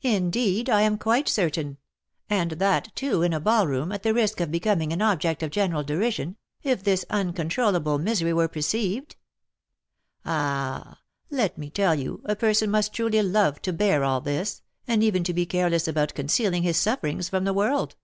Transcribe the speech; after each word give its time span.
"Indeed, 0.00 0.70
I 0.70 0.80
am 0.80 0.96
quite 0.96 1.28
certain; 1.28 1.76
and 2.30 2.52
that, 2.52 2.90
too, 2.96 3.20
in 3.20 3.34
a 3.34 3.40
ballroom, 3.40 3.92
at 3.92 4.02
the 4.02 4.14
risk 4.14 4.40
of 4.40 4.50
becoming 4.50 4.90
an 4.90 5.02
object 5.02 5.42
of 5.42 5.50
general 5.50 5.82
derision, 5.82 6.38
if 6.62 6.82
this 6.82 7.04
uncontrollable 7.10 7.98
misery 7.98 8.32
were 8.32 8.48
perceived! 8.48 9.16
Ah! 10.24 11.02
let 11.28 11.58
me 11.58 11.68
tell 11.68 11.94
you, 11.94 12.22
a 12.24 12.34
person 12.34 12.70
must 12.70 12.94
truly 12.94 13.20
love 13.20 13.60
to 13.60 13.72
bear 13.74 14.02
all 14.02 14.22
this, 14.22 14.62
and 14.88 15.04
even 15.04 15.22
to 15.24 15.34
be 15.34 15.44
careless 15.44 15.86
about 15.86 16.14
concealing 16.14 16.62
his 16.62 16.78
sufferings 16.78 17.28
from 17.28 17.44
the 17.44 17.52
world." 17.52 17.96